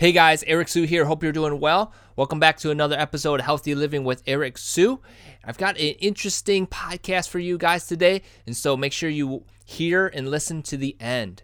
Hey 0.00 0.12
guys, 0.12 0.42
Eric 0.46 0.68
Su 0.68 0.84
here. 0.84 1.04
Hope 1.04 1.22
you're 1.22 1.30
doing 1.30 1.60
well. 1.60 1.92
Welcome 2.16 2.40
back 2.40 2.56
to 2.60 2.70
another 2.70 2.98
episode 2.98 3.38
of 3.38 3.44
Healthy 3.44 3.74
Living 3.74 4.02
with 4.02 4.22
Eric 4.26 4.56
Su. 4.56 4.98
I've 5.44 5.58
got 5.58 5.76
an 5.76 5.94
interesting 5.98 6.66
podcast 6.66 7.28
for 7.28 7.38
you 7.38 7.58
guys 7.58 7.86
today, 7.86 8.22
and 8.46 8.56
so 8.56 8.78
make 8.78 8.94
sure 8.94 9.10
you 9.10 9.44
hear 9.66 10.06
and 10.06 10.30
listen 10.30 10.62
to 10.62 10.78
the 10.78 10.96
end. 10.98 11.42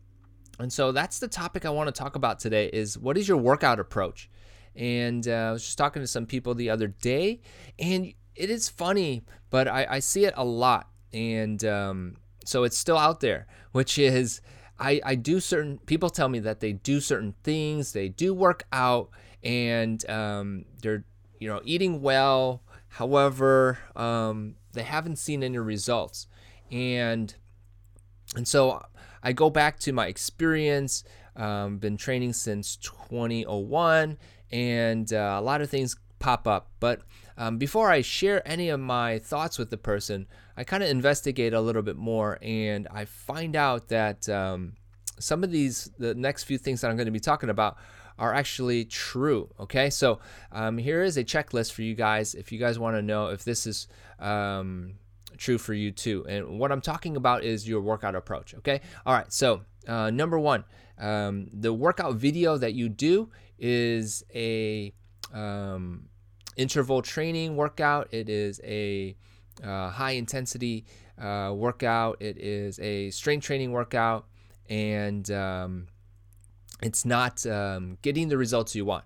and 0.59 0.73
so 0.73 0.93
that's 0.93 1.19
the 1.19 1.29
topic 1.29 1.65
I 1.65 1.71
want 1.71 1.93
to 1.93 1.99
talk 1.99 2.17
about 2.17 2.39
today: 2.39 2.71
is 2.73 2.99
what 2.99 3.17
is 3.19 3.27
your 3.27 3.37
workout 3.37 3.81
approach? 3.81 4.31
And 4.77 5.27
uh, 5.27 5.31
I 5.31 5.53
was 5.53 5.65
just 5.65 5.79
talking 5.79 6.03
to 6.03 6.07
some 6.07 6.27
people 6.27 6.55
the 6.55 6.71
other 6.71 6.87
day, 6.87 7.41
and 7.79 8.13
it 8.37 8.51
is 8.51 8.69
funny, 8.69 9.23
but 9.51 9.67
I, 9.67 9.87
I 9.91 9.99
see 9.99 10.25
it 10.25 10.35
a 10.37 10.45
lot, 10.45 10.89
and 11.13 11.65
um, 11.65 12.17
so 12.45 12.65
it's 12.65 12.79
still 12.79 12.99
out 12.99 13.21
there, 13.21 13.47
which 13.73 13.99
is 13.99 14.41
I, 14.79 15.01
I 15.05 15.15
do 15.15 15.41
certain 15.41 15.79
people 15.79 16.09
tell 16.09 16.29
me 16.29 16.39
that 16.41 16.61
they 16.61 16.73
do 16.73 17.01
certain 17.01 17.35
things, 17.43 17.93
they 17.93 18.09
do 18.09 18.33
work 18.33 18.65
out, 18.73 19.11
and 19.43 20.09
um, 20.09 20.65
they're 20.83 21.05
you 21.39 21.49
know 21.49 21.61
eating 21.65 22.01
well. 22.01 22.63
However, 22.89 23.79
um, 23.95 24.57
they 24.73 24.83
haven't 24.83 25.17
seen 25.17 25.43
any 25.43 25.59
results, 25.59 26.27
and 26.71 27.35
and 28.35 28.49
so 28.49 28.83
I 29.23 29.33
go 29.33 29.51
back 29.51 29.79
to 29.81 29.93
my 29.93 30.07
experience. 30.07 31.05
Um, 31.37 31.79
been 31.79 31.97
training 31.97 32.33
since 32.33 32.77
2001, 32.77 34.19
and 34.51 35.13
uh, 35.13 35.37
a 35.39 35.41
lot 35.41 35.61
of 35.61 35.71
things 35.71 35.97
pop 36.19 36.47
up. 36.47 36.71
But 36.81 37.03
um, 37.37 37.57
before 37.57 37.91
I 37.91 38.03
share 38.03 38.47
any 38.47 38.69
of 38.69 38.81
my 38.81 39.19
thoughts 39.19 39.59
with 39.59 39.71
the 39.71 39.79
person, 39.79 40.27
I 40.57 40.65
kind 40.65 40.83
of 40.83 40.91
investigate 40.91 41.53
a 41.53 41.61
little 41.61 41.83
bit 41.83 41.97
more 41.97 42.39
and 42.43 42.89
I 42.91 43.05
find 43.05 43.57
out 43.57 43.89
that 43.89 44.29
um, 44.29 44.75
some 45.19 45.45
of 45.45 45.51
these, 45.51 45.91
the 45.99 46.15
next 46.15 46.45
few 46.45 46.59
things 46.59 46.81
that 46.81 46.91
I'm 46.91 46.97
going 46.97 47.07
to 47.07 47.13
be 47.13 47.21
talking 47.21 47.51
about, 47.51 47.77
are 48.19 48.35
actually 48.35 48.85
true. 48.85 49.49
Okay, 49.59 49.89
so 49.89 50.21
um, 50.53 50.77
here 50.77 51.03
is 51.03 51.17
a 51.17 51.25
checklist 51.25 51.73
for 51.73 51.83
you 51.83 51.95
guys 51.95 52.35
if 52.35 52.53
you 52.53 52.59
guys 52.59 52.79
want 52.79 52.95
to 52.95 53.03
know 53.03 53.29
if 53.29 53.45
this 53.45 53.67
is 53.67 53.89
um, 54.19 54.93
true 55.39 55.57
for 55.57 55.73
you 55.73 55.91
too. 55.91 56.27
And 56.29 56.59
what 56.59 56.71
I'm 56.71 56.83
talking 56.83 57.17
about 57.17 57.45
is 57.45 57.67
your 57.67 57.81
workout 57.81 58.15
approach. 58.15 58.55
Okay, 58.57 58.83
all 59.07 59.15
right, 59.15 59.33
so 59.33 59.63
uh, 59.89 60.11
number 60.11 60.39
one, 60.39 60.65
um, 60.99 61.49
the 61.51 61.73
workout 61.73 62.17
video 62.17 62.59
that 62.59 62.75
you 62.75 62.91
do 62.91 63.31
is 63.59 64.23
a 64.35 64.93
um, 65.33 66.11
interval 66.57 67.01
training 67.01 67.57
workout. 67.57 68.09
It 68.13 68.29
is 68.29 68.61
a 68.63 69.17
uh, 69.63 69.91
high 69.91 70.13
intensity 70.13 70.85
uh, 71.21 71.53
workout. 71.55 72.17
It 72.21 72.39
is 72.39 72.79
a 72.81 73.11
strength 73.11 73.45
training 73.45 73.73
workout, 73.73 74.27
and 74.69 75.31
um, 75.31 75.89
it's 76.83 77.05
not 77.05 77.45
um, 77.47 77.99
getting 78.03 78.29
the 78.29 78.39
results 78.39 78.75
you 78.75 78.85
want. 78.85 79.05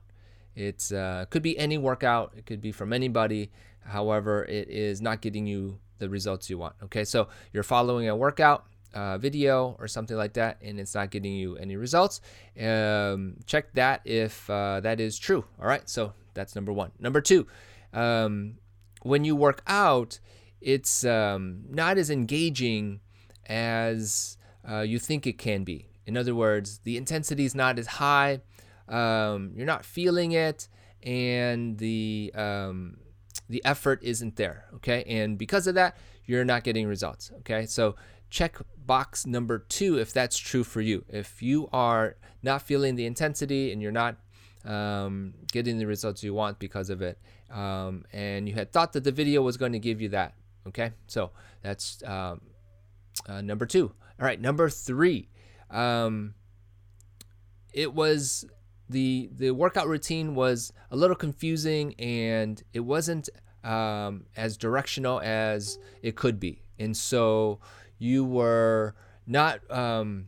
It 0.55 0.93
uh, 0.93 1.27
could 1.31 1.43
be 1.43 1.59
any 1.59 1.79
workout. 1.79 2.33
It 2.37 2.47
could 2.47 2.61
be 2.61 2.73
from 2.73 2.93
anybody. 2.93 3.51
However, 3.85 4.45
it 4.45 4.69
is 4.69 5.03
not 5.03 5.21
getting 5.21 5.47
you 5.47 5.79
the 5.99 6.09
results 6.09 6.49
you 6.49 6.59
want. 6.59 6.75
Okay, 6.85 7.05
so 7.05 7.29
you're 7.53 7.63
following 7.63 8.09
a 8.09 8.17
workout 8.17 8.67
uh, 8.95 9.19
video 9.19 9.77
or 9.79 9.89
something 9.89 10.17
like 10.17 10.35
that, 10.35 10.59
and 10.63 10.79
it's 10.79 10.95
not 10.95 11.11
getting 11.11 11.33
you 11.33 11.57
any 11.57 11.77
results. 11.77 12.21
Um, 12.61 13.37
check 13.47 13.73
that 13.75 14.01
if 14.05 14.49
uh, 14.49 14.81
that 14.81 15.01
is 15.01 15.19
true. 15.19 15.45
All 15.61 15.67
right, 15.67 15.89
so 15.89 16.13
that's 16.35 16.55
number 16.55 16.73
one. 16.73 16.93
Number 16.99 17.21
two, 17.21 17.47
um, 17.93 18.59
when 19.03 19.25
you 19.25 19.37
work 19.37 19.63
out, 19.67 20.19
it's 20.65 21.05
um, 21.05 21.65
not 21.69 21.99
as 21.99 22.11
engaging 22.11 23.01
as 23.47 24.39
uh, 24.69 24.81
you 24.81 24.99
think 24.99 25.27
it 25.27 25.39
can 25.39 25.63
be. 25.63 25.89
In 26.07 26.17
other 26.17 26.35
words, 26.35 26.79
the 26.85 26.97
intensity 26.97 27.45
is 27.45 27.55
not 27.55 27.79
as 27.79 27.87
high. 27.87 28.41
Um, 28.89 29.53
you're 29.55 29.67
not 29.67 29.85
feeling 29.85 30.33
it, 30.33 30.69
and 31.03 31.79
the 31.79 32.33
um, 32.35 32.99
the 33.49 33.65
effort 33.65 34.01
isn't 34.03 34.37
there. 34.37 34.67
Okay, 34.77 35.05
and 35.05 35.39
because 35.39 35.67
of 35.67 35.75
that, 35.75 35.97
you're 36.25 36.45
not 36.45 36.65
getting 36.65 36.87
results. 36.89 37.31
Okay, 37.41 37.67
so 37.67 37.95
check 38.31 38.57
box 38.87 39.27
number 39.27 39.59
two 39.59 39.99
if 39.99 40.13
that's 40.13 40.37
true 40.37 40.65
for 40.65 40.81
you. 40.81 41.05
If 41.09 41.43
you 41.43 41.69
are 41.73 42.17
not 42.43 42.63
feeling 42.63 42.97
the 42.97 43.07
intensity 43.07 43.71
and 43.73 43.81
you're 43.81 43.93
not 43.93 44.17
um, 44.65 45.35
getting 45.53 45.79
the 45.79 45.87
results 45.87 46.23
you 46.23 46.35
want 46.35 46.59
because 46.59 46.91
of 46.91 47.03
it. 47.03 47.19
Um, 47.51 48.05
and 48.13 48.49
you 48.49 48.55
had 48.55 48.73
thought 48.73 48.93
that 48.95 49.05
the 49.05 49.13
video 49.13 49.43
was 49.43 49.57
going 49.57 49.73
to 49.73 49.79
give 49.79 50.01
you 50.01 50.09
that. 50.11 50.35
Okay, 50.67 50.93
so 51.07 51.31
that's 51.63 52.03
um, 52.05 52.41
uh, 53.29 53.41
number 53.41 53.67
two. 53.67 53.93
All 54.19 54.27
right, 54.27 54.41
number 54.41 54.69
three. 54.69 55.29
Um, 55.71 56.35
it 57.73 57.93
was 57.93 58.45
the 58.89 59.31
the 59.35 59.51
workout 59.51 59.89
routine 59.89 60.35
was 60.35 60.73
a 60.91 60.97
little 60.97 61.17
confusing 61.17 61.95
and 61.99 62.63
it 62.73 62.81
wasn't 62.81 63.29
um, 63.65 64.27
as 64.37 64.57
directional 64.57 65.21
as 65.21 65.79
it 66.03 66.17
could 66.17 66.39
be, 66.39 66.63
and 66.79 66.97
so 66.97 67.61
you 67.99 68.25
were 68.25 68.95
not 69.27 69.69
um, 69.71 70.27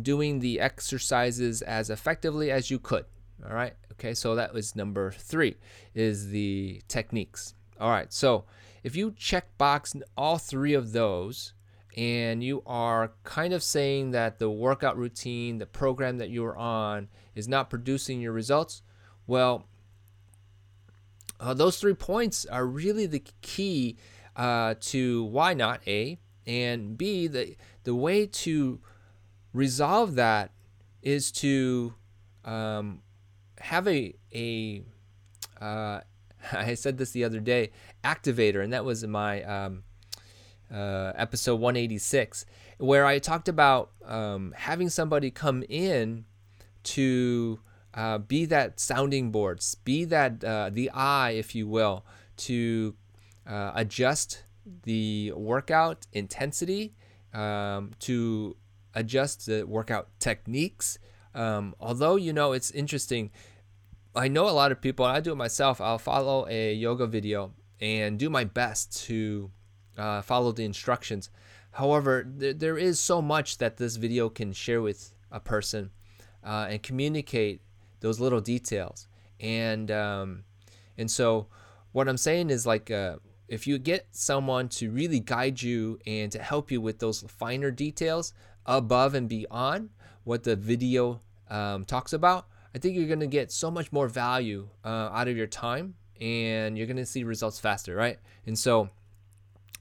doing 0.00 0.40
the 0.40 0.60
exercises 0.60 1.62
as 1.62 1.90
effectively 1.90 2.50
as 2.50 2.70
you 2.70 2.78
could. 2.78 3.04
All 3.46 3.54
right. 3.54 3.74
Okay. 3.92 4.14
So 4.14 4.34
that 4.34 4.52
was 4.52 4.76
number 4.76 5.10
three 5.10 5.56
is 5.94 6.28
the 6.30 6.82
techniques. 6.88 7.54
All 7.80 7.90
right. 7.90 8.12
So 8.12 8.44
if 8.82 8.96
you 8.96 9.14
check 9.16 9.56
box 9.58 9.94
all 10.16 10.38
three 10.38 10.74
of 10.74 10.92
those 10.92 11.52
and 11.96 12.42
you 12.42 12.62
are 12.66 13.12
kind 13.24 13.52
of 13.52 13.62
saying 13.62 14.12
that 14.12 14.38
the 14.38 14.50
workout 14.50 14.96
routine, 14.96 15.58
the 15.58 15.66
program 15.66 16.18
that 16.18 16.30
you're 16.30 16.56
on 16.56 17.08
is 17.34 17.48
not 17.48 17.68
producing 17.70 18.20
your 18.20 18.32
results, 18.32 18.82
well, 19.26 19.66
uh, 21.40 21.54
those 21.54 21.78
three 21.78 21.94
points 21.94 22.44
are 22.46 22.66
really 22.66 23.06
the 23.06 23.24
key 23.40 23.96
uh, 24.36 24.74
to 24.80 25.24
why 25.24 25.54
not 25.54 25.80
A 25.86 26.18
and 26.46 26.96
B. 26.96 27.26
The 27.26 27.56
the 27.84 27.94
way 27.94 28.26
to 28.26 28.80
resolve 29.52 30.14
that 30.16 30.52
is 31.02 31.32
to 31.32 31.94
um, 32.44 33.02
have 33.58 33.88
a 33.88 34.14
a 34.34 34.82
uh, 35.60 36.00
I 36.52 36.74
said 36.74 36.98
this 36.98 37.10
the 37.10 37.24
other 37.24 37.40
day 37.40 37.70
activator, 38.04 38.62
and 38.62 38.72
that 38.72 38.84
was 38.84 39.06
my 39.06 39.42
um, 39.42 39.82
uh, 40.72 41.12
episode 41.14 41.60
186, 41.60 42.46
where 42.78 43.04
I 43.06 43.18
talked 43.18 43.48
about 43.48 43.90
um, 44.04 44.54
having 44.56 44.88
somebody 44.88 45.30
come 45.30 45.64
in 45.68 46.24
to 46.82 47.60
uh, 47.94 48.18
be 48.18 48.44
that 48.46 48.78
sounding 48.80 49.30
board, 49.30 49.62
be 49.84 50.04
that 50.04 50.44
uh, 50.44 50.70
the 50.72 50.90
eye, 50.90 51.30
if 51.30 51.54
you 51.54 51.66
will, 51.66 52.04
to 52.36 52.94
uh, 53.46 53.72
adjust 53.74 54.44
the 54.84 55.32
workout 55.34 56.06
intensity, 56.12 56.94
um, 57.34 57.90
to 58.00 58.56
adjust 58.94 59.46
the 59.46 59.64
workout 59.64 60.08
techniques. 60.18 60.98
Um, 61.34 61.74
although, 61.80 62.16
you 62.16 62.32
know, 62.32 62.52
it's 62.52 62.70
interesting. 62.70 63.30
I 64.14 64.28
know 64.28 64.48
a 64.48 64.50
lot 64.50 64.72
of 64.72 64.80
people, 64.80 65.06
and 65.06 65.16
I 65.16 65.20
do 65.20 65.32
it 65.32 65.36
myself. 65.36 65.80
I'll 65.80 65.98
follow 65.98 66.46
a 66.48 66.74
yoga 66.74 67.06
video 67.06 67.52
and 67.80 68.18
do 68.18 68.28
my 68.28 68.44
best 68.44 69.04
to 69.06 69.50
uh, 69.96 70.22
follow 70.22 70.52
the 70.52 70.64
instructions. 70.64 71.30
However, 71.72 72.24
th- 72.24 72.58
there 72.58 72.76
is 72.76 72.98
so 72.98 73.22
much 73.22 73.58
that 73.58 73.76
this 73.76 73.96
video 73.96 74.28
can 74.28 74.52
share 74.52 74.82
with 74.82 75.14
a 75.30 75.38
person 75.38 75.90
uh, 76.44 76.66
and 76.68 76.82
communicate 76.82 77.60
those 78.00 78.18
little 78.18 78.40
details. 78.40 79.06
And 79.38 79.90
um, 79.90 80.44
and 80.98 81.10
so, 81.10 81.46
what 81.92 82.08
I'm 82.08 82.16
saying 82.16 82.50
is 82.50 82.66
like, 82.66 82.90
uh, 82.90 83.16
if 83.48 83.66
you 83.66 83.78
get 83.78 84.08
someone 84.10 84.68
to 84.70 84.90
really 84.90 85.20
guide 85.20 85.62
you 85.62 85.98
and 86.06 86.32
to 86.32 86.42
help 86.42 86.70
you 86.70 86.80
with 86.80 86.98
those 86.98 87.22
finer 87.22 87.70
details 87.70 88.32
above 88.66 89.14
and 89.14 89.28
beyond 89.28 89.90
what 90.24 90.42
the 90.42 90.56
video 90.56 91.20
um, 91.48 91.84
talks 91.84 92.12
about, 92.12 92.46
I 92.74 92.78
think 92.78 92.96
you're 92.96 93.08
going 93.08 93.20
to 93.20 93.26
get 93.26 93.50
so 93.50 93.70
much 93.70 93.92
more 93.92 94.08
value 94.08 94.68
uh, 94.84 95.10
out 95.12 95.28
of 95.28 95.36
your 95.36 95.46
time 95.46 95.94
and 96.20 96.76
you're 96.76 96.86
going 96.86 96.96
to 96.96 97.06
see 97.06 97.24
results 97.24 97.58
faster, 97.58 97.94
right? 97.94 98.18
And 98.46 98.58
so, 98.58 98.90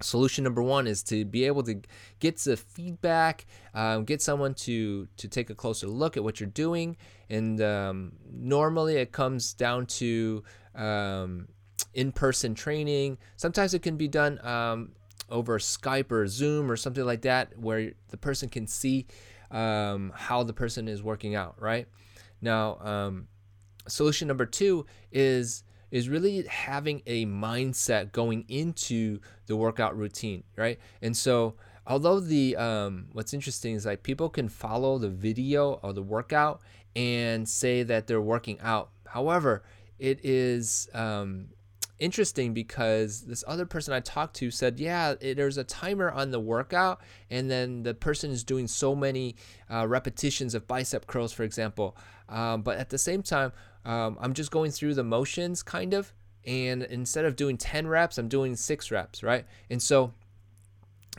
solution 0.02 0.44
number 0.44 0.62
one 0.62 0.88
is 0.88 1.04
to 1.04 1.26
be 1.26 1.46
able 1.46 1.64
to 1.64 1.82
get 2.20 2.38
the 2.38 2.56
feedback 2.56 3.46
um, 3.74 4.06
get 4.06 4.22
someone 4.22 4.54
to 4.54 5.08
to 5.18 5.28
take 5.28 5.50
a 5.50 5.56
closer 5.56 5.88
look 5.88 6.16
at 6.16 6.24
what 6.24 6.40
you're 6.40 6.50
doing 6.50 6.96
and 7.30 7.62
um, 7.62 8.14
normally 8.32 8.96
it 8.96 9.12
comes 9.12 9.54
down 9.54 9.86
to 9.86 10.42
um, 10.76 11.48
in-person 11.94 12.56
training 12.56 13.18
sometimes 13.36 13.74
it 13.74 13.82
can 13.82 13.98
be 13.98 14.08
done 14.08 14.40
um, 14.46 14.94
over 15.30 15.60
skype 15.60 16.12
or 16.12 16.28
zoom 16.28 16.72
or 16.72 16.78
something 16.78 17.04
like 17.06 17.22
that 17.22 17.58
where 17.60 17.92
the 18.10 18.18
person 18.18 18.48
can 18.48 18.68
see 18.68 19.06
um, 19.52 20.14
how 20.16 20.44
the 20.44 20.54
person 20.54 20.88
is 20.88 21.04
working 21.04 21.36
out 21.36 21.56
right 21.62 21.88
now 22.42 22.78
um, 22.80 23.28
solution 23.88 24.28
number 24.28 24.46
two 24.46 24.86
is 25.12 25.64
is 25.92 26.08
really 26.08 26.44
having 26.44 27.02
a 27.08 27.26
mindset 27.26 28.12
going 28.12 28.46
into 28.48 29.20
the 29.48 29.56
workout 29.56 29.98
routine, 29.98 30.44
right? 30.56 30.80
And 31.02 31.18
so, 31.18 31.56
although 31.88 32.20
the 32.20 32.56
um, 32.58 33.08
what's 33.14 33.34
interesting 33.34 33.76
is 33.76 33.86
like 33.86 34.04
people 34.04 34.30
can 34.30 34.50
follow 34.50 34.98
the 34.98 35.10
video 35.10 35.80
or 35.82 35.94
the 35.94 36.04
workout 36.04 36.62
and 36.96 37.48
say 37.48 37.84
that 37.84 38.08
they're 38.08 38.22
working 38.22 38.60
out. 38.62 38.90
However, 39.08 39.64
it 39.98 40.24
is 40.24 40.90
um, 40.94 41.50
interesting 42.00 42.54
because 42.54 43.22
this 43.22 43.44
other 43.48 43.66
person 43.66 43.94
I 43.94 44.00
talked 44.00 44.36
to 44.38 44.52
said, 44.52 44.80
yeah, 44.80 45.16
it, 45.20 45.36
there's 45.36 45.58
a 45.58 45.64
timer 45.64 46.12
on 46.12 46.32
the 46.32 46.40
workout, 46.40 47.02
and 47.30 47.50
then 47.50 47.84
the 47.84 47.94
person 47.94 48.32
is 48.32 48.44
doing 48.44 48.68
so 48.68 48.96
many 48.96 49.36
uh, 49.70 49.88
repetitions 49.88 50.56
of 50.56 50.68
bicep 50.68 51.08
curls, 51.08 51.32
for 51.32 51.44
example. 51.44 51.98
Um, 52.28 52.62
but 52.62 52.78
at 52.78 52.90
the 52.90 52.98
same 52.98 53.22
time, 53.22 53.52
um, 53.86 54.18
I'm 54.20 54.34
just 54.34 54.52
going 54.52 54.72
through 54.72 54.94
the 54.96 55.04
motions 55.04 55.64
kind 55.64 55.94
of. 55.94 56.14
And 56.46 56.84
instead 56.84 57.26
of 57.26 57.36
doing 57.36 57.58
10 57.58 57.88
reps, 57.88 58.18
I'm 58.18 58.30
doing 58.30 58.56
six 58.56 58.92
reps, 58.92 59.24
right? 59.24 59.46
And 59.70 59.82
so 59.82 60.14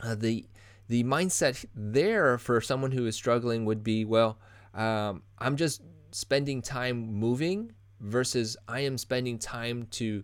uh, 0.03 0.15
the 0.15 0.45
the 0.87 1.03
mindset 1.05 1.63
there 1.73 2.37
for 2.37 2.59
someone 2.59 2.91
who 2.91 3.05
is 3.05 3.15
struggling 3.15 3.63
would 3.63 3.81
be, 3.81 4.03
well, 4.03 4.37
um, 4.73 5.21
I'm 5.39 5.55
just 5.55 5.81
spending 6.11 6.61
time 6.61 7.13
moving 7.13 7.71
versus 8.01 8.57
I 8.67 8.81
am 8.81 8.97
spending 8.97 9.37
time 9.39 9.87
to 9.91 10.23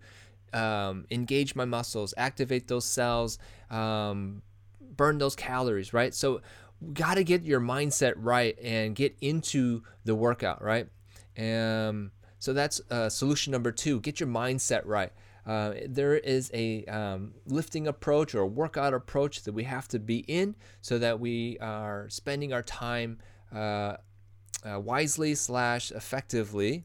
um, 0.54 1.06
engage 1.12 1.56
my 1.56 1.66
muscles, 1.66 2.14
activate 2.18 2.68
those 2.68 2.86
cells, 2.86 3.38
um, 3.70 4.42
burn 4.96 5.18
those 5.18 5.36
calories, 5.36 5.94
right? 5.94 6.14
So, 6.14 6.42
got 6.94 7.16
to 7.16 7.24
get 7.24 7.44
your 7.44 7.60
mindset 7.60 8.14
right 8.18 8.58
and 8.62 8.96
get 8.96 9.16
into 9.20 9.82
the 10.06 10.14
workout, 10.14 10.64
right? 10.64 10.88
Um, 11.38 12.12
so 12.40 12.54
that's 12.54 12.82
uh, 12.92 13.10
solution 13.10 13.52
number 13.52 13.72
two. 13.72 14.00
Get 14.00 14.20
your 14.20 14.30
mindset 14.30 14.82
right. 14.86 15.12
Uh, 15.46 15.74
there 15.88 16.16
is 16.16 16.52
a 16.54 16.84
um, 16.86 17.34
lifting 17.46 17.88
approach 17.88 18.36
or 18.36 18.46
workout 18.46 18.94
approach 18.94 19.44
that 19.44 19.54
we 19.54 19.64
have 19.64 19.88
to 19.88 19.98
be 19.98 20.20
in 20.28 20.56
so 20.82 21.00
that 21.00 21.20
we 21.20 21.58
are 21.60 22.08
spending 22.10 22.52
our 22.52 22.62
time 22.62 23.18
uh, 23.56 23.96
uh, 24.70 24.80
wisely 24.80 25.34
slash 25.36 25.92
effectively 25.92 26.84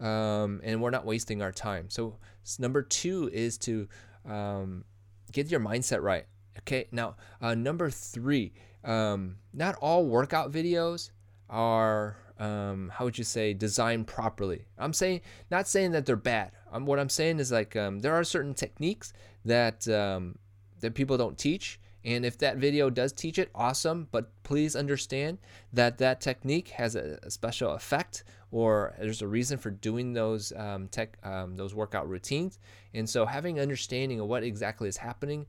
um, 0.00 0.60
and 0.64 0.82
we're 0.82 0.90
not 0.90 1.06
wasting 1.06 1.42
our 1.42 1.52
time 1.52 1.88
so 1.88 2.16
number 2.58 2.82
two 2.82 3.30
is 3.32 3.58
to 3.58 3.88
um, 4.28 4.84
get 5.32 5.50
your 5.50 5.60
mindset 5.60 6.02
right 6.02 6.26
okay? 6.58 6.86
Now 6.92 7.16
uh, 7.40 7.54
number 7.54 7.90
three 7.90 8.52
um, 8.84 9.36
not 9.52 9.76
all 9.76 10.06
workout 10.06 10.50
videos 10.50 11.10
are 11.48 12.16
um, 12.38 12.90
how 12.92 13.04
would 13.04 13.18
you 13.18 13.24
say 13.24 13.54
designed 13.54 14.06
properly. 14.06 14.64
I'm 14.78 14.92
saying 14.92 15.20
not 15.50 15.68
saying 15.68 15.92
that 15.92 16.06
they're 16.06 16.16
bad. 16.16 16.50
Um, 16.72 16.86
what 16.86 16.98
i'm 16.98 17.10
saying 17.10 17.38
is 17.38 17.52
like 17.52 17.76
um, 17.76 18.00
there 18.00 18.14
are 18.14 18.24
certain 18.24 18.54
techniques 18.54 19.12
that 19.44 19.86
um, 19.88 20.38
that 20.80 20.94
people 20.94 21.16
don't 21.16 21.38
teach 21.38 21.78
and 22.04 22.24
if 22.24 22.38
that 22.38 22.56
video 22.56 22.90
does 22.90 23.12
teach 23.12 23.38
it 23.38 23.50
awesome. 23.54 24.08
But 24.10 24.30
please 24.42 24.74
understand 24.74 25.38
that 25.72 25.98
that 25.98 26.20
technique 26.20 26.68
has 26.68 26.96
a, 26.96 27.30
special 27.30 27.72
effect 27.72 28.24
or 28.50 28.94
there's 28.98 29.22
a 29.22 29.28
reason 29.28 29.58
for 29.58 29.70
doing 29.70 30.12
those 30.12 30.52
um, 30.56 30.88
tech 30.88 31.16
um, 31.24 31.56
those 31.56 31.74
workout 31.74 32.08
routines. 32.08 32.58
And 32.92 33.08
so 33.08 33.24
having 33.24 33.60
understanding 33.60 34.20
of 34.20 34.26
what 34.26 34.42
exactly 34.42 34.88
is 34.88 34.96
happening 34.96 35.46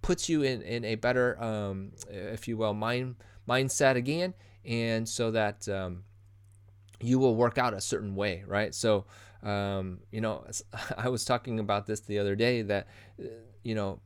puts 0.00 0.28
you 0.28 0.42
in, 0.42 0.62
in 0.62 0.84
a 0.84 0.94
better 0.94 1.40
um, 1.42 1.92
if 2.08 2.48
you 2.48 2.56
will 2.56 2.74
mind 2.74 3.16
mindset 3.48 3.96
again. 3.96 4.34
And 4.64 5.08
so 5.08 5.30
that 5.32 5.68
um, 5.68 6.04
you 7.00 7.18
will 7.18 7.36
work 7.36 7.58
out 7.58 7.74
a 7.74 7.80
certain 7.80 8.14
way, 8.14 8.42
right? 8.46 8.74
So, 8.74 9.06
um, 9.42 10.00
you 10.10 10.20
know, 10.20 10.44
I 10.96 11.08
was 11.08 11.24
talking 11.24 11.60
about 11.60 11.86
this 11.86 12.00
the 12.00 12.18
other 12.18 12.34
day 12.34 12.62
that, 12.62 12.88
uh, 13.20 13.26
you 13.62 13.74
know, 13.74 14.00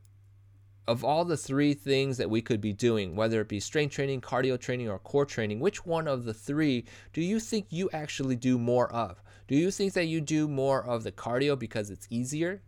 of 0.87 1.03
all 1.03 1.23
the 1.23 1.37
three 1.37 1.73
things 1.73 2.17
that 2.17 2.29
we 2.29 2.41
could 2.41 2.59
be 2.59 2.73
doing, 2.73 3.15
whether 3.15 3.39
it 3.39 3.47
be 3.47 3.59
strength 3.59 3.93
training, 3.93 4.21
cardio 4.21 4.59
training, 4.59 4.89
or 4.89 4.99
core 4.99 5.25
training, 5.25 5.59
which 5.59 5.85
one 5.85 6.07
of 6.07 6.25
the 6.25 6.33
three 6.33 6.85
do 7.13 7.21
you 7.21 7.39
think 7.39 7.67
you 7.69 7.89
actually 7.93 8.35
do 8.35 8.57
more 8.57 8.91
of? 8.91 9.21
Do 9.47 9.55
you 9.55 9.71
think 9.71 9.93
that 9.93 10.05
you 10.05 10.19
do 10.21 10.47
more 10.47 10.83
of 10.85 11.03
the 11.03 11.11
cardio 11.11 11.57
because 11.57 11.89
it's 11.89 12.07
easier? 12.09 12.61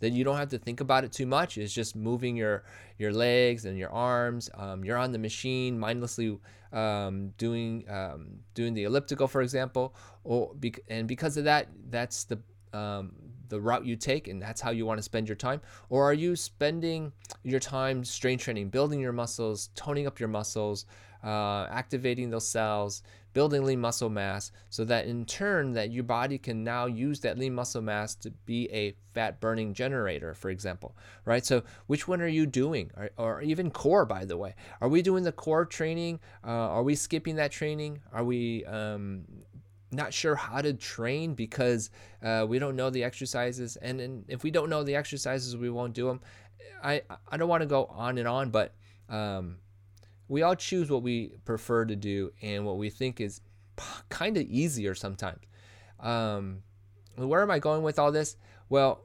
That 0.00 0.12
you 0.12 0.22
don't 0.22 0.36
have 0.36 0.50
to 0.50 0.58
think 0.58 0.80
about 0.80 1.02
it 1.02 1.12
too 1.12 1.26
much. 1.26 1.58
It's 1.58 1.72
just 1.72 1.96
moving 1.96 2.36
your 2.36 2.62
your 2.98 3.12
legs 3.12 3.64
and 3.64 3.76
your 3.76 3.90
arms. 3.90 4.48
Um, 4.54 4.84
you're 4.84 4.96
on 4.96 5.10
the 5.10 5.18
machine 5.18 5.76
mindlessly 5.76 6.38
um, 6.72 7.30
doing 7.36 7.84
um, 7.90 8.38
doing 8.54 8.74
the 8.74 8.84
elliptical, 8.84 9.26
for 9.26 9.42
example, 9.42 9.96
or 10.22 10.54
and 10.88 11.08
because 11.08 11.36
of 11.36 11.44
that, 11.44 11.66
that's 11.90 12.24
the 12.24 12.38
um, 12.72 13.12
the 13.48 13.60
route 13.60 13.84
you 13.84 13.96
take, 13.96 14.28
and 14.28 14.40
that's 14.40 14.60
how 14.60 14.70
you 14.70 14.86
want 14.86 14.98
to 14.98 15.02
spend 15.02 15.28
your 15.28 15.36
time. 15.36 15.60
Or 15.88 16.04
are 16.04 16.14
you 16.14 16.36
spending 16.36 17.12
your 17.42 17.60
time 17.60 18.04
strength 18.04 18.44
training, 18.44 18.70
building 18.70 19.00
your 19.00 19.12
muscles, 19.12 19.70
toning 19.74 20.06
up 20.06 20.20
your 20.20 20.28
muscles, 20.28 20.86
uh, 21.24 21.66
activating 21.70 22.30
those 22.30 22.48
cells, 22.48 23.02
building 23.32 23.64
lean 23.64 23.80
muscle 23.80 24.08
mass 24.08 24.50
so 24.70 24.84
that 24.84 25.06
in 25.06 25.24
turn 25.24 25.72
that 25.72 25.90
your 25.90 26.02
body 26.02 26.38
can 26.38 26.64
now 26.64 26.86
use 26.86 27.20
that 27.20 27.38
lean 27.38 27.54
muscle 27.54 27.82
mass 27.82 28.14
to 28.14 28.30
be 28.46 28.68
a 28.72 28.94
fat 29.14 29.40
burning 29.40 29.74
generator 29.74 30.34
for 30.34 30.50
example 30.50 30.96
right? 31.24 31.44
So 31.44 31.62
which 31.86 32.08
one 32.08 32.20
are 32.20 32.26
you 32.26 32.46
doing? 32.46 32.90
Or, 32.96 33.10
or 33.16 33.42
even 33.42 33.70
core 33.70 34.06
by 34.06 34.24
the 34.24 34.36
way. 34.36 34.54
Are 34.80 34.88
we 34.88 35.02
doing 35.02 35.24
the 35.24 35.32
core 35.32 35.64
training? 35.64 36.20
Uh, 36.44 36.50
are 36.50 36.82
we 36.82 36.94
skipping 36.94 37.36
that 37.36 37.52
training? 37.52 38.00
Are 38.12 38.24
we 38.24 38.64
um, 38.64 39.24
not 39.90 40.12
sure 40.12 40.34
how 40.34 40.60
to 40.60 40.72
train 40.72 41.34
because 41.34 41.90
uh, 42.22 42.44
we 42.48 42.58
don't 42.58 42.76
know 42.76 42.90
the 42.90 43.04
exercises 43.04 43.76
and, 43.76 44.00
and 44.00 44.24
if 44.28 44.42
we 44.42 44.50
don't 44.50 44.68
know 44.68 44.82
the 44.82 44.94
exercises 44.94 45.56
we 45.56 45.70
won't 45.70 45.94
do 45.94 46.06
them 46.06 46.20
i 46.82 47.00
i 47.28 47.36
don't 47.36 47.48
want 47.48 47.62
to 47.62 47.66
go 47.66 47.86
on 47.86 48.18
and 48.18 48.28
on 48.28 48.50
but 48.50 48.74
um, 49.08 49.56
we 50.28 50.42
all 50.42 50.54
choose 50.54 50.90
what 50.90 51.02
we 51.02 51.32
prefer 51.44 51.84
to 51.86 51.96
do 51.96 52.32
and 52.42 52.66
what 52.66 52.76
we 52.76 52.90
think 52.90 53.20
is 53.20 53.40
kind 54.08 54.36
of 54.36 54.44
easier 54.44 54.94
sometimes. 54.94 55.40
Um, 56.00 56.62
where 57.16 57.42
am 57.42 57.50
I 57.50 57.58
going 57.58 57.82
with 57.82 57.98
all 57.98 58.12
this? 58.12 58.36
Well, 58.68 59.02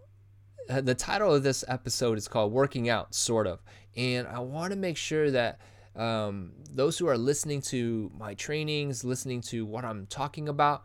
the 0.67 0.95
title 0.95 1.33
of 1.33 1.43
this 1.43 1.63
episode 1.67 2.17
is 2.17 2.27
called 2.27 2.51
Working 2.51 2.89
Out, 2.89 3.15
sort 3.15 3.47
of. 3.47 3.61
And 3.95 4.27
I 4.27 4.39
want 4.39 4.71
to 4.71 4.77
make 4.77 4.97
sure 4.97 5.31
that 5.31 5.59
um, 5.95 6.53
those 6.71 6.97
who 6.97 7.07
are 7.07 7.17
listening 7.17 7.61
to 7.63 8.11
my 8.17 8.33
trainings, 8.33 9.03
listening 9.03 9.41
to 9.41 9.65
what 9.65 9.85
I'm 9.85 10.07
talking 10.07 10.49
about, 10.49 10.83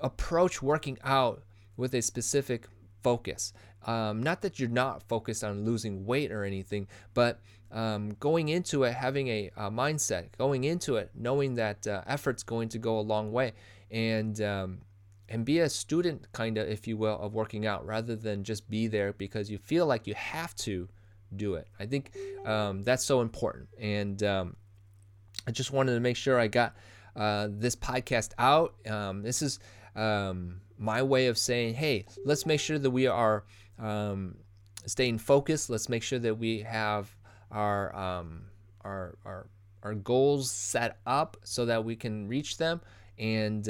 approach 0.00 0.62
working 0.62 0.98
out 1.04 1.42
with 1.76 1.94
a 1.94 2.02
specific 2.02 2.66
focus. 3.02 3.52
Um, 3.86 4.22
not 4.22 4.42
that 4.42 4.58
you're 4.58 4.68
not 4.68 5.02
focused 5.04 5.42
on 5.42 5.64
losing 5.64 6.04
weight 6.04 6.32
or 6.32 6.44
anything, 6.44 6.86
but 7.14 7.40
um, 7.72 8.10
going 8.20 8.48
into 8.48 8.82
it 8.84 8.94
having 8.94 9.28
a, 9.28 9.50
a, 9.56 9.70
mindset, 9.70 10.26
going 10.36 10.64
into 10.64 10.96
it 10.96 11.10
knowing 11.14 11.54
that 11.54 11.86
uh, 11.86 12.02
effort's 12.06 12.42
going 12.42 12.68
to 12.70 12.78
go 12.78 12.98
a 12.98 13.00
long 13.00 13.32
way, 13.32 13.52
and 13.90 14.40
um, 14.42 14.80
and 15.28 15.44
be 15.44 15.60
a 15.60 15.68
student 15.68 16.30
kind 16.32 16.58
of, 16.58 16.68
if 16.68 16.88
you 16.88 16.96
will, 16.96 17.18
of 17.20 17.32
working 17.32 17.64
out 17.66 17.86
rather 17.86 18.16
than 18.16 18.42
just 18.42 18.68
be 18.68 18.88
there 18.88 19.12
because 19.12 19.50
you 19.50 19.58
feel 19.58 19.86
like 19.86 20.06
you 20.06 20.14
have 20.14 20.54
to 20.56 20.88
do 21.36 21.54
it. 21.54 21.68
I 21.78 21.86
think 21.86 22.12
um, 22.44 22.82
that's 22.82 23.04
so 23.04 23.20
important, 23.20 23.68
and 23.78 24.22
um, 24.22 24.56
I 25.46 25.50
just 25.50 25.72
wanted 25.72 25.94
to 25.94 26.00
make 26.00 26.16
sure 26.16 26.38
I 26.38 26.48
got 26.48 26.76
uh, 27.16 27.48
this 27.50 27.76
podcast 27.76 28.32
out. 28.38 28.74
Um, 28.88 29.22
this 29.22 29.42
is 29.42 29.58
um, 29.96 30.60
my 30.78 31.02
way 31.02 31.26
of 31.26 31.38
saying, 31.38 31.74
hey, 31.74 32.06
let's 32.24 32.46
make 32.46 32.60
sure 32.60 32.78
that 32.78 32.90
we 32.90 33.06
are 33.06 33.44
um, 33.78 34.36
staying 34.86 35.18
focused. 35.18 35.70
Let's 35.70 35.88
make 35.88 36.02
sure 36.02 36.18
that 36.18 36.36
we 36.36 36.60
have 36.60 37.14
our 37.50 37.94
um, 37.96 38.44
our 38.82 39.16
our 39.24 39.46
our 39.82 39.94
goals 39.94 40.50
set 40.50 40.98
up 41.06 41.36
so 41.42 41.66
that 41.66 41.84
we 41.84 41.96
can 41.96 42.28
reach 42.28 42.58
them. 42.58 42.80
And 43.18 43.68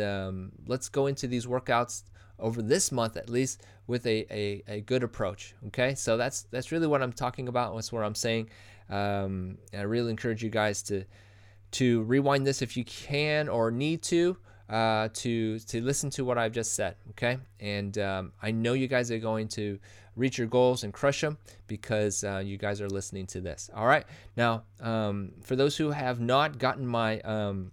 let's 0.67 0.89
go 0.89 1.07
into 1.07 1.27
these 1.27 1.47
workouts 1.47 2.05
over 2.41 2.63
this 2.63 2.91
month 2.91 3.17
at 3.17 3.29
least 3.29 3.63
with 3.91 4.07
a, 4.07 4.25
a, 4.31 4.63
a, 4.69 4.81
good 4.83 5.03
approach. 5.03 5.55
Okay, 5.67 5.95
so 5.95 6.17
that's 6.17 6.43
that's 6.51 6.73
really 6.73 6.87
what 6.87 7.03
I'm 7.03 7.13
talking 7.13 7.49
about. 7.49 7.75
That's 7.75 7.93
what 7.93 8.05
I'm 8.05 8.15
saying. 8.15 8.49
Um, 8.89 9.59
I 9.77 9.83
really 9.83 10.11
encourage 10.11 10.43
you 10.43 10.49
guys 10.49 10.83
to 10.85 11.05
to 11.73 12.03
rewind 12.03 12.47
this 12.47 12.63
if 12.63 12.77
you 12.77 12.85
can 12.85 13.49
or 13.49 13.71
need 13.71 14.03
to 14.05 14.37
uh, 14.71 15.09
to 15.15 15.59
to 15.59 15.83
listen 15.83 16.09
to 16.11 16.25
what 16.25 16.39
I've 16.39 16.53
just 16.53 16.75
said. 16.75 16.95
Okay, 17.11 17.39
and 17.59 17.99
um, 17.99 18.33
I 18.41 18.53
know 18.53 18.73
you 18.73 18.87
guys 18.87 19.11
are 19.11 19.19
going 19.19 19.49
to 19.49 19.79
reach 20.17 20.39
your 20.39 20.47
goals 20.47 20.85
and 20.85 20.93
crush 20.93 21.21
them 21.21 21.37
because 21.67 22.25
uh, 22.25 22.43
you 22.45 22.57
guys 22.57 22.81
are 22.81 22.89
listening 22.89 23.27
to 23.27 23.41
this. 23.41 23.71
All 23.75 23.87
right, 23.87 24.07
now 24.37 24.63
um, 24.81 25.33
for 25.43 25.57
those 25.57 25.77
who 25.77 25.91
have 25.91 26.21
not 26.21 26.59
gotten 26.59 26.87
my 26.87 27.21
um, 27.21 27.73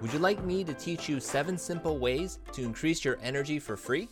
Would 0.02 0.14
you 0.14 0.20
like 0.20 0.44
me 0.44 0.64
to 0.64 0.74
teach 0.74 1.10
you 1.10 1.20
seven 1.20 1.58
simple 1.58 1.98
ways 1.98 2.40
to 2.54 2.64
increase 2.64 3.04
your 3.04 3.18
energy 3.24 3.60
for 3.60 3.78
free? 3.78 4.10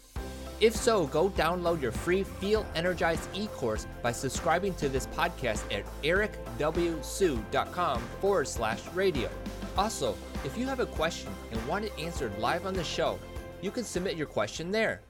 If 0.62 0.74
so, 0.76 1.08
go 1.08 1.30
download 1.30 1.82
your 1.82 1.92
free 1.92 2.24
Feel 2.24 2.66
Energized 2.76 3.28
e 3.34 3.48
course 3.48 3.88
by 4.02 4.14
subscribing 4.14 4.74
to 4.76 4.88
this 4.88 5.08
podcast 5.08 5.64
at 5.74 5.84
ericwsu.com 6.04 8.02
forward 8.22 8.48
slash 8.48 8.82
radio. 8.94 9.30
Also, 9.78 10.16
if 10.46 10.58
you 10.58 10.66
have 10.66 10.80
a 10.80 10.86
question 10.86 11.30
and 11.52 11.68
want 11.68 11.84
it 11.84 11.92
answered 12.00 12.38
live 12.40 12.66
on 12.66 12.74
the 12.74 12.84
show, 12.84 13.20
you 13.62 13.70
can 13.70 13.84
submit 13.84 14.16
your 14.16 14.28
question 14.28 14.72
there. 14.72 15.02